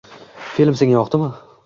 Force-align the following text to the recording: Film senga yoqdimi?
Film 0.55 0.79
senga 0.81 0.97
yoqdimi? 0.97 1.31